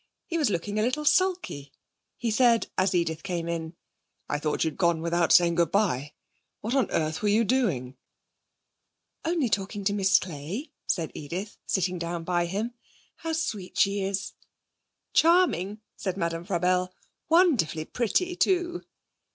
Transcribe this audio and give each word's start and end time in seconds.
He 0.25 0.39
was 0.39 0.49
looking 0.49 0.79
a 0.79 0.81
little 0.81 1.05
sulky. 1.05 1.71
He 2.17 2.31
said 2.31 2.65
as 2.75 2.95
Edith 2.95 3.21
came 3.21 3.47
in: 3.47 3.75
'I 4.29 4.39
thought 4.39 4.63
you'd 4.63 4.75
gone 4.75 4.99
without 5.03 5.31
saying 5.31 5.53
good 5.53 5.71
bye. 5.71 6.13
What 6.61 6.73
on 6.73 6.89
earth 6.89 7.21
were 7.21 7.29
you 7.29 7.43
doing?' 7.43 7.95
'Only 9.23 9.47
talking 9.47 9.83
to 9.83 9.93
Miss 9.93 10.17
Clay,' 10.17 10.71
said 10.87 11.11
Edith, 11.13 11.59
sitting 11.67 11.99
down 11.99 12.23
by 12.23 12.47
him. 12.47 12.73
'How 13.17 13.33
sweet 13.33 13.77
she 13.77 14.01
is.' 14.03 14.33
'Charming,' 15.13 15.81
said 15.95 16.17
Madame 16.17 16.45
Frabelle. 16.45 16.91
'Wonderfully 17.29 17.85
pretty, 17.85 18.35
too.' 18.35 18.81